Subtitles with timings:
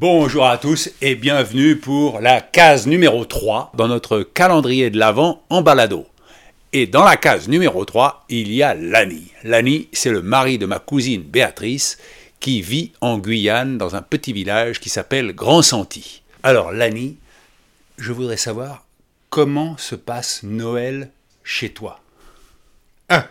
[0.00, 5.42] Bonjour à tous et bienvenue pour la case numéro 3 dans notre calendrier de l'Avent
[5.50, 6.06] en balado.
[6.72, 9.32] Et dans la case numéro 3, il y a Lani.
[9.42, 11.98] Lani, c'est le mari de ma cousine Béatrice
[12.38, 16.22] qui vit en Guyane dans un petit village qui s'appelle Grand Santi.
[16.44, 17.16] Alors Lani,
[17.96, 18.84] je voudrais savoir
[19.30, 21.10] comment se passe Noël
[21.42, 21.98] chez toi?
[23.08, 23.26] Ah,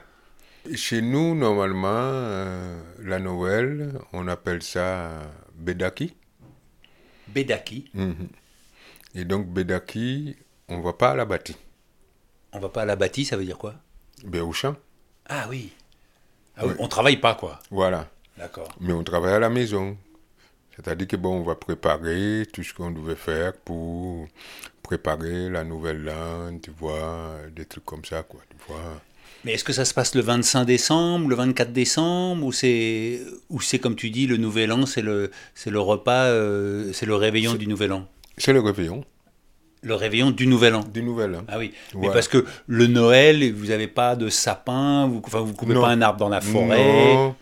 [0.75, 5.11] chez nous, normalement, euh, la Noël, on appelle ça
[5.55, 6.13] Bedaki.
[7.29, 7.89] Bedaki.
[7.93, 8.27] Mhm.
[9.15, 10.35] Et donc, Bedaki,
[10.67, 11.57] on va pas à la bâtie.
[12.53, 13.75] On va pas à la bâtie, ça veut dire quoi?
[14.23, 14.75] Ben, au champ.
[15.27, 15.73] Ah oui.
[16.55, 17.59] Ah oui, On travaille pas quoi.
[17.69, 18.09] Voilà.
[18.37, 18.69] D'accord.
[18.79, 19.97] Mais on travaille à la maison.
[20.75, 24.27] C'est-à-dire que bon, on va préparer tout ce qu'on devait faire pour
[24.83, 29.01] préparer la nouvelle an, tu vois, des trucs comme ça, quoi, tu vois.
[29.45, 33.61] Mais est-ce que ça se passe le 25 décembre, le 24 décembre, ou c'est, ou
[33.61, 37.15] c'est comme tu dis, le Nouvel An, c'est le, c'est le repas, euh, c'est le
[37.15, 38.07] réveillon du Nouvel An?
[38.37, 39.03] C'est le réveillon
[39.83, 41.43] Le réveillon du Nouvel An du nouvel an.
[41.47, 45.53] Ah oui, mais parce que le Noël, vous n'avez pas de sapin, vous, enfin, vous
[45.53, 45.81] coupez Non.
[45.81, 47.13] pas un arbre dans la forêt.
[47.15, 47.35] Non.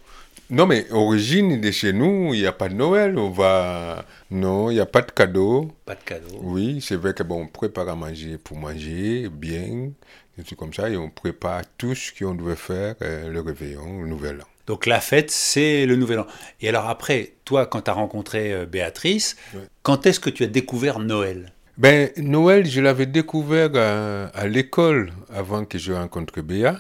[0.50, 3.18] Non, mais origine de chez nous, il n'y a pas de Noël.
[3.18, 4.06] On va.
[4.30, 5.72] Non, il n'y a pas de cadeau.
[5.86, 6.38] Pas de cadeau.
[6.42, 9.90] Oui, c'est vrai que bon, on prépare à manger pour manger bien,
[10.38, 14.02] des trucs comme ça, et on prépare tout ce qu'on devait faire euh, le réveillon,
[14.02, 14.46] le nouvel an.
[14.68, 16.26] Donc la fête, c'est le Nouvel An.
[16.60, 19.62] Et alors après, toi, quand tu as rencontré euh, Béatrice, Ouais.
[19.84, 21.52] quand est-ce que tu as découvert Noël?
[21.78, 26.80] Ben, Noël, je l'avais découvert à, à l'école avant que je rencontre Béa.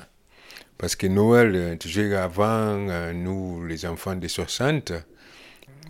[0.77, 2.45] Parce que Noël, euh, tu sais, avant,
[2.89, 4.91] euh, nous, les enfants des 60,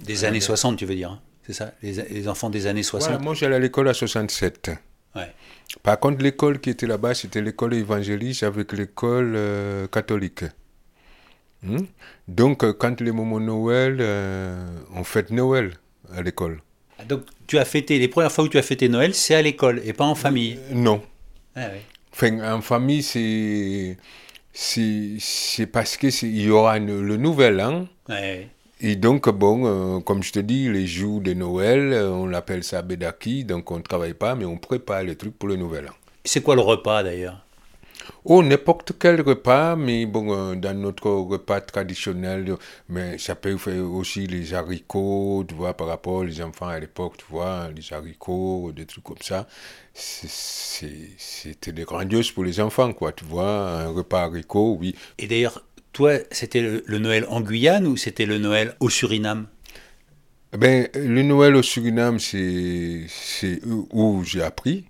[0.04, 3.10] Des années 60, tu veux dire hein C'est ça les, les enfants des années 60
[3.10, 4.72] voilà, moi j'allais à l'école à 67.
[5.16, 5.34] Ouais.
[5.82, 10.44] Par contre, l'école qui était là-bas, c'était l'école évangéliste avec l'école euh, catholique.
[11.64, 11.80] Hmm?
[12.28, 15.72] Donc, euh, quand les moments Noël, euh, on fête Noël
[16.16, 16.62] à l'école.
[17.00, 19.42] Ah, Donc tu as fêté, les premières fois où tu as fêté Noël, c'est à
[19.42, 20.60] l'école et pas en famille?
[20.70, 21.02] Euh, Non.
[21.56, 21.82] Ah ouais.
[22.14, 23.98] Enfin, en famille, c'est
[24.58, 27.88] c'est parce que c'est- il y aura le nouvel an.
[28.10, 28.48] Ouais.
[28.82, 32.64] Et donc, bon, euh, comme je te dis, les jours de Noël, euh, on l'appelle
[32.64, 35.88] ça Bedaki, donc on ne travaille pas, mais on prépare les trucs pour le nouvel
[35.88, 35.94] an.
[36.26, 37.45] C'est quoi le repas d'ailleurs?
[38.24, 42.58] Oh, n'importe quel repas, mais bon, euh, dans notre repas traditionnel, euh,
[42.90, 47.18] mais ça peut faire aussi les haricots, tu vois, par rapport aux enfants à l'époque,
[47.18, 49.48] tu vois, les haricots, des trucs comme ça.
[49.94, 54.96] C'était des grandioses pour les enfants, quoi, tu vois, un repas haricots, oui.
[55.18, 55.64] Et d'ailleurs,
[55.94, 59.48] toi, c'était le, le Noël en Guyane ou c'était le Noël au Suriname?
[60.58, 63.08] Ben, le Noël au Suriname, c'est
[63.92, 64.86] où j'ai appris,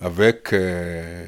[0.00, 1.24] avec euh,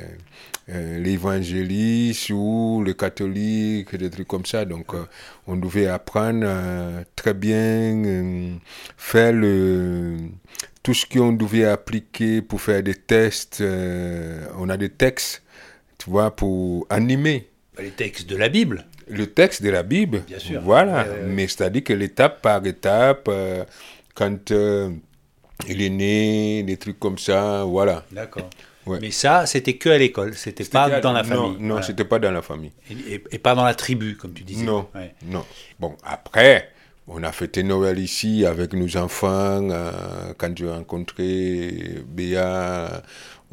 [0.70, 4.64] euh, l'évangéliste ou le catholique, des trucs comme ça.
[4.64, 5.04] Donc, euh,
[5.46, 8.56] on devait apprendre euh, très bien,
[8.96, 10.16] faire le,
[10.82, 13.62] tout ce qu'on devait appliquer pour faire des tests.
[14.58, 15.42] on a des textes,
[15.98, 17.48] tu vois, pour animer
[17.78, 18.86] Les textes de la Bible.
[19.08, 20.22] le texte de la Bible.
[20.26, 20.60] Bien sûr.
[20.62, 21.06] Voilà.
[21.26, 23.64] Mais c'est-à-dire que l'étape par étape, euh,
[24.14, 24.90] quand euh,
[25.68, 28.04] il est né, des trucs comme ça, voilà.
[28.12, 28.48] D'accord.
[28.86, 28.98] Ouais.
[29.00, 31.56] Mais ça, c'était que à l'école, c'était pas dans la non, famille.
[31.60, 31.82] Non, Voilà.
[31.86, 32.72] c'était pas dans la famille.
[32.90, 34.64] et, et- et pas dans la tribu, comme tu disais.
[34.64, 35.14] Non, Ouais.
[35.24, 35.44] non.
[35.80, 36.70] Bon, après,
[37.08, 39.68] on a fêté Noël ici avec nos enfants.
[39.70, 39.90] euh,
[40.38, 43.02] quand j'ai rencontré Béa,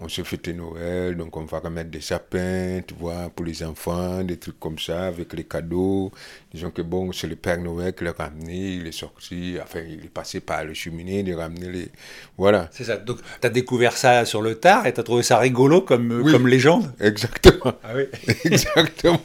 [0.02, 1.16] on se fêtait Noël.
[1.16, 5.08] Donc, on va remettre des sapins, tu vois, pour les enfants, des trucs comme ça,
[5.08, 6.12] avec les cadeaux.
[6.54, 10.04] Disons que bon, c'est le Père Noël qui l'a ramené, il est sorti, enfin, il
[10.06, 11.90] est passé par le cheminée, il a ramené les.
[12.38, 12.68] Voilà.
[12.72, 12.98] C'est ça.
[12.98, 16.12] Donc, tu as découvert ça sur le tard et tu as trouvé ça rigolo comme,
[16.12, 16.32] euh, Oui.
[16.32, 16.92] comme légende?
[17.00, 17.74] Exactement.
[17.84, 18.06] Ah oui.
[18.46, 19.20] Exactement.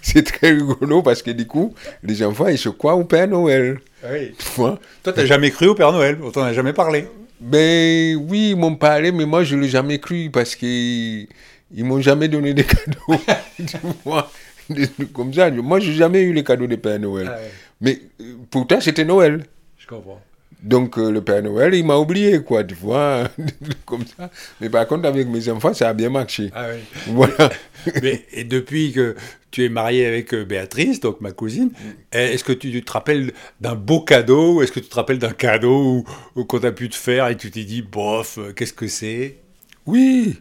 [0.00, 3.78] C'est très rigolo parce que du coup, les enfants, ils se croient au Père Noël.
[4.10, 4.32] oui.
[4.38, 7.06] Tu vois Toi, t'as jamais cru au Père Noël, on t'en a jamais parlé.
[7.42, 11.26] Ben oui, ils m'ont parlé, mais moi je ne l'ai jamais cru parce qu'ils
[11.74, 13.20] ils m'ont jamais donné des cadeaux.
[13.66, 14.30] tu vois,
[14.70, 15.50] des trucs comme ça.
[15.50, 17.28] Moi, j'ai jamais eu les cadeaux de Père Noël.
[17.30, 17.50] Ah ouais.
[17.80, 19.44] Mais euh, pourtant, c'était Noël.
[19.78, 20.20] Je comprends.
[20.62, 23.28] Donc euh, le Père Noël, il m'a oublié, quoi, tu vois,
[23.84, 24.30] comme ça.
[24.60, 26.50] Mais par contre, avec mes enfants, ça a bien marché.
[26.54, 26.80] Ah oui.
[27.08, 27.50] Voilà.
[28.02, 29.16] Mais, et depuis que
[29.50, 31.70] tu es marié avec euh, Béatrice, donc ma cousine,
[32.12, 35.32] est-ce que tu te rappelles d'un beau cadeau ou est-ce que tu te rappelles d'un
[35.32, 36.04] cadeau
[36.48, 39.38] qu'on a pu te faire et tu t'es dit, bof, euh, qu'est-ce que c'est?
[39.86, 40.40] Oui.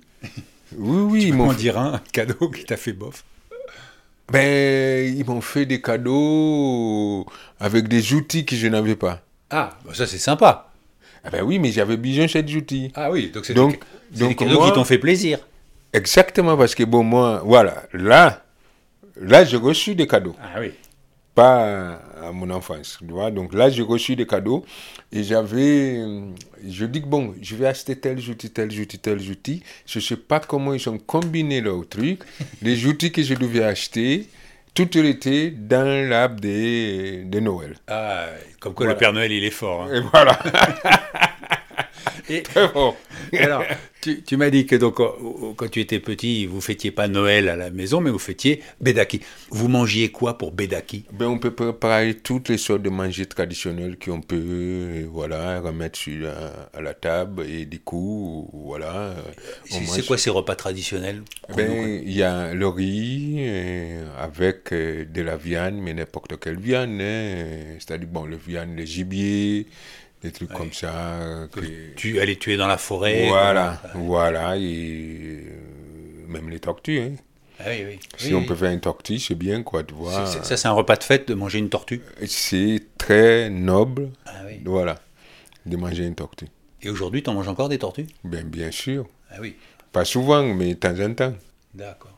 [0.77, 3.23] Oui, oui, m'ont Comment dire un cadeau qui t'a fait bof?
[4.31, 7.25] Ben, ils m'ont fait des cadeaux
[7.59, 9.21] avec des outils que je n'avais pas.
[9.51, 10.71] Ah, bah ça c'est sympa.
[11.23, 12.91] Ah ben oui, mais j'avais besoin de ces outils.
[12.95, 13.79] Ah oui, donc c'est Donc-
[14.11, 15.39] des, donc moi- qui t'ont fait plaisir.
[15.93, 18.43] Exactement, parce que bon, moi, voilà, là,
[19.19, 20.35] là, j'ai reçu des cadeaux.
[20.41, 20.71] Ah oui.
[21.35, 22.97] pas à mon enfance.
[22.99, 23.31] Tu vois?
[23.31, 24.65] Donc là, j'ai reçu des cadeaux
[25.13, 25.97] et j'avais.
[25.99, 26.21] euh,
[26.67, 29.63] Je dis que bon, je vais acheter tel outil, tel outil, tel outil.
[29.85, 32.19] Je ne sais pas comment ils ont combiné leurs trucs.
[32.61, 34.27] Les outils que je devais acheter,
[34.73, 37.75] tout était dans l'arbre de, de Noël.
[37.87, 38.25] Ah,
[38.59, 38.93] comme quoi Voilà.
[38.95, 39.83] le Père Noël, il est fort.
[39.83, 39.93] hein.
[39.93, 40.37] Et voilà.
[42.29, 42.95] Et, Très bon.
[43.37, 43.63] alors,
[44.01, 45.07] tu, tu m'as dit que donc, euh,
[45.55, 49.21] quand tu étais petit, vous fêtiez pas Noël à la maison, mais vous fêtiez Bedaki.
[49.49, 53.97] Vous mangiez quoi pour Bedaki Ben, on peut préparer toutes les sortes de manger traditionnels
[54.03, 59.15] qu'on peut voilà, remettre sur la- à la table et du coup, voilà.
[59.69, 60.05] C'est mange.
[60.07, 61.21] quoi ces repas traditionnels
[61.55, 66.59] Ben, il y a le riz euh, avec euh, de la viande, mais n'importe quelle
[66.59, 66.99] viande.
[67.01, 69.67] hein, C'est-à-dire, bon, le viande, le gibier,
[70.21, 70.91] des trucs comme ça.
[71.21, 74.57] euh, que- Tu allais tuer dans la forêt Voilà, comme- voilà.
[74.57, 76.99] Et euh, même les tortues.
[77.01, 77.11] hein.
[77.59, 77.99] Ah oui, oui.
[78.17, 80.25] Si Oui, on peut faire une tortue, c'est bien, quoi, tu vois.
[80.43, 82.01] Ça, c'est un repas de fête de manger une tortue.
[82.25, 84.31] C'est très noble, Ah
[84.65, 84.99] voilà,
[85.67, 86.47] de manger une tortue.
[86.81, 88.07] Et aujourd'hui, tu en manges encore des tortues?
[88.23, 89.07] Ben, bien sûr.
[89.29, 89.55] Ah oui.
[89.91, 91.33] Pas souvent, mais de temps en temps.
[91.75, 92.17] D'accord.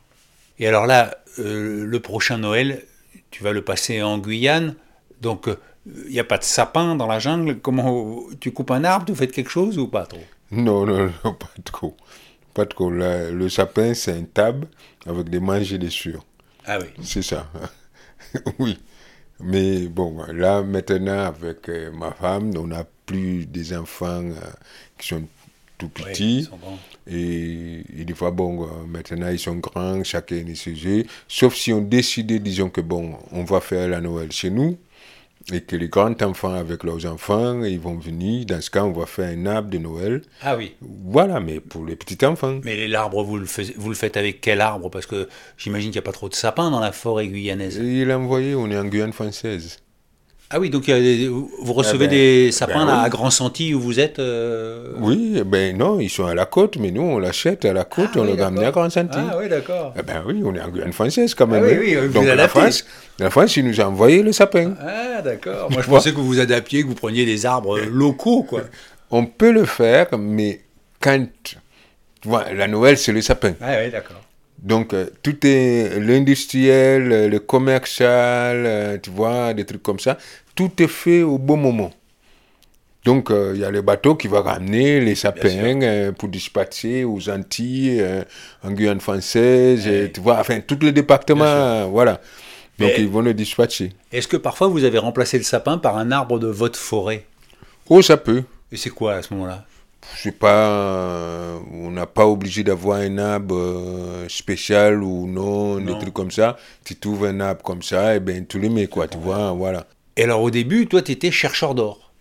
[0.58, 2.82] Et alors là, euh, le prochain Noël,
[3.30, 4.76] tu vas le passer en Guyane.
[5.20, 5.48] Donc,
[5.86, 7.60] il n'y a pas de sapin dans la jungle?
[7.60, 10.26] Comment tu coupes un arbre Tu fais quelque chose ou pas trop?
[10.50, 11.96] Non, non, non, pas trop.
[12.54, 12.90] Pas trop.
[12.90, 14.68] La- le sapin, c'est une table
[15.06, 16.16] avec des manger dessus.
[16.66, 16.86] Ah oui.
[17.02, 17.50] C'est ça.
[18.58, 18.78] oui.
[19.40, 24.34] Mais bon, là, maintenant, avec euh, ma femme, on n'a plus des enfants euh,
[24.98, 25.24] qui sont
[25.76, 26.38] tout petits.
[26.40, 26.78] ils sont grands.
[27.06, 31.06] Et, et des fois, bon, euh, maintenant, ils sont grands, chacun est ses.
[31.28, 34.78] Sauf si on décide, disons que, bon, on va faire la Noël chez nous,
[35.52, 38.46] et que les grands enfants avec leurs enfants, ils vont venir.
[38.46, 40.22] Dans ce cas, on va faire un arbre de Noël.
[40.42, 40.74] Ah oui.
[40.80, 42.60] Voilà, mais pour les petits enfants.
[42.64, 44.90] Mais l'arbre, vous, le fais- vous le faites avec quel arbre?
[44.90, 47.78] Parce que j'imagine qu'il n'y a pas trop de sapins dans la forêt guyanaise.
[47.78, 49.78] Et il a envoyé, on est en Guyane française.
[50.50, 53.04] Ah oui, donc vous recevez Eh ben, des sapins ben oui.
[53.06, 56.46] à Grand Senti où vous êtes euh, Oui, eh ben non, ils sont à la
[56.46, 58.70] côte, mais nous, on l'achète à la côte, Ah on oui, le ramène à.
[58.70, 59.18] Grand Santi.
[59.18, 59.94] Ah oui, d'accord.
[59.98, 61.64] Eh ben oui, on est en Guyane française quand même.
[61.66, 62.46] Ah oui, oui, vous Donc la.
[62.46, 62.84] France,
[63.18, 64.74] la France, il nous a envoyé le sapin.
[64.80, 65.70] Ah d'accord.
[65.72, 68.60] Moi je pensais que vous vous adaptiez, que vous preniez des arbres locaux quoi.
[69.10, 70.60] On peut le faire, mais
[71.00, 71.24] quand...
[71.44, 71.56] tu
[72.24, 73.54] vois, la Noël, c'est le sapin.
[73.60, 74.20] Ah oui, d'accord.
[74.64, 80.16] Donc, euh, tout est l'industriel, euh, le commercial, euh, tu vois, des trucs comme ça.
[80.54, 81.92] Tout est fait au bon moment.
[83.04, 87.28] Donc, euh, il y a le bateau qui va ramener les sapins pour dispatcher aux
[87.28, 88.02] Antilles,
[88.62, 90.10] en Guyane française, et, Ouais.
[90.10, 92.22] tu vois, enfin, tous les départements, voilà.
[92.78, 93.92] Donc, Mais- ils vont le dispatcher.
[94.10, 97.26] Est-ce que parfois vous avez remplacé le sapin par un arbre de votre forêt?
[97.90, 98.42] Oh, ça peut.
[98.72, 99.66] Et c'est quoi à ce moment-là?
[100.16, 105.80] Je sais pas, euh, on n'a pas obligé d'avoir un arbre euh, spécial ou non,
[105.80, 105.92] Non.
[105.92, 106.56] des trucs comme ça.
[106.84, 109.86] Tu trouves un arbre comme ça, et ben tu le mets, quoi, tu vois, voilà.
[110.16, 112.12] Et alors au début, toi tu étais chercheur d'or.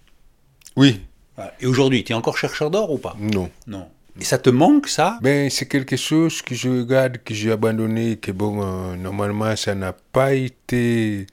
[0.76, 1.02] Oui,
[1.36, 1.54] Voilà.
[1.60, 3.16] Et aujourd'hui, tu es encore chercheur d'or ou pas?
[3.20, 3.50] Non.
[3.68, 3.88] Non.
[4.20, 5.18] Et ça te manque ça?
[5.22, 9.74] Ben, c'est quelque chose que je regarde, que j'ai abandonné, que bon, euh, normalement, ça
[9.76, 11.26] n'a pas été.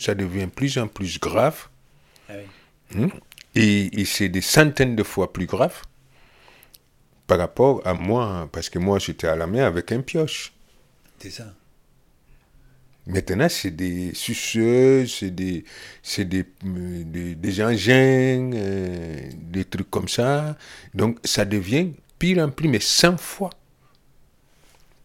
[0.00, 1.68] Ça devient plus en plus grave.
[2.28, 2.32] Ah
[2.96, 3.08] oui.
[3.54, 5.74] Et, et c'est des centaines de fois plus grave
[7.26, 10.52] par rapport à moi, parce que moi, j'étais à la main avec un pioche.
[11.18, 11.54] C'est ça.
[13.06, 15.64] Maintenant, c'est des suceuses, c'est des,
[16.02, 20.56] c'est des, des, des engins, euh, des trucs comme ça.
[20.94, 23.50] Donc, ça devient pire en plus, mais 100 fois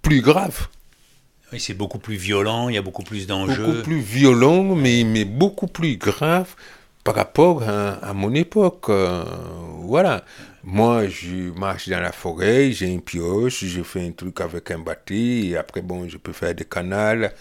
[0.01, 0.67] plus grave.
[1.51, 3.65] Oui, c'est beaucoup plus violent, il y a beaucoup plus d'enjeux.
[3.65, 6.55] Beaucoup plus violent, mais, mais beaucoup plus grave
[7.03, 8.89] par rapport à, à mon époque.
[8.89, 9.25] euh,
[9.89, 10.23] voilà.
[10.63, 14.79] Moi, je marche dans la forêt, j'ai une pioche, je fais un truc avec un
[14.79, 17.33] bâti, et après, bon, je peux faire des canals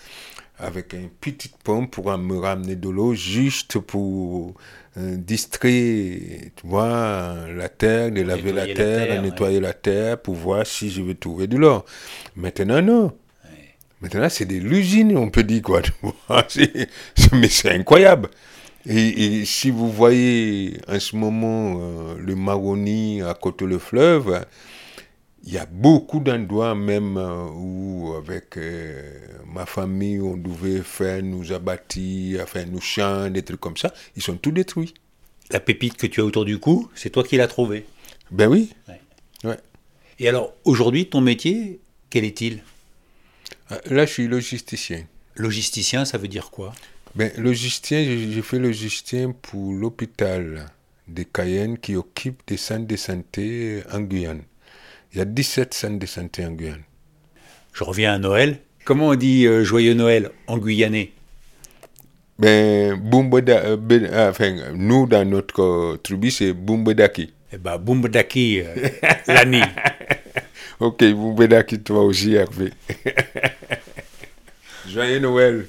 [0.59, 4.55] avec une petite pompe pour me ramener de l'eau juste pour
[4.97, 10.67] euh, distraire, tu vois, la terre, de laver la terre, nettoyer la terre pour voir
[10.67, 11.85] si je vais trouver de l'or.
[12.35, 13.13] Maintenant, non.
[14.01, 15.83] Maintenant, c'est de l'usine, on peut dire quoi.
[15.83, 16.47] tu vois.
[17.33, 18.29] Mais c'est incroyable.
[18.89, 24.47] Et, et si vous voyez en ce moment euh, le Maroni à côté le fleuve,
[25.45, 29.13] il y a beaucoup d'endroits même euh, où avec euh,
[29.47, 34.23] ma famille on devait faire nos abattis, enfin nos champs, des trucs comme ça, ils
[34.23, 34.95] sont tous détruits.
[35.51, 37.85] La pépite que tu as autour du cou, c'est toi qui l'as trouvée.
[38.31, 38.71] Ben oui.
[38.89, 39.01] Ouais.
[39.45, 39.59] Ouais.
[40.19, 41.81] Et alors, aujourd'hui, ton métier,
[42.11, 42.63] quel est-il?
[43.71, 45.05] Ah, Là, je suis logisticien.
[45.37, 46.73] Logisticien, ça veut dire quoi?
[47.15, 50.67] Ben, logisticien, j'ai fait logisticien pour l'hôpital
[51.09, 54.43] de Cayenne qui occupe des centres de santé en Guyane.
[55.13, 56.83] Il y a 17 centres de santé en Guyane.
[57.73, 58.59] Je reviens à Noël.
[58.85, 61.13] Comment on dit euh, joyeux Noël en guyanais?
[62.39, 67.33] Ben, Bumbeda, euh, ben, enfin, nous, dans notre euh, tribu, c'est Bumbedaki.
[67.53, 68.63] Eh ben, Bumbedaki,
[69.27, 69.63] Lani.
[70.81, 72.71] Ok, Bumbedaki, toi aussi, Hervé.
[74.89, 75.67] Joyeux Noël.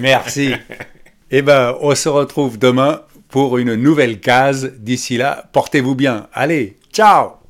[0.00, 0.54] Merci.
[1.30, 4.72] Eh ben, on se retrouve demain pour une nouvelle case.
[4.78, 6.28] D'ici là, portez-vous bien.
[6.32, 7.43] Allez, ciao